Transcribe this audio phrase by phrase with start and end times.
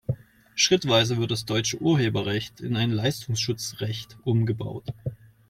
[0.55, 4.87] Schrittweise wird das deutsche Urheberrecht in ein Leistungsschutzrecht umgebaut.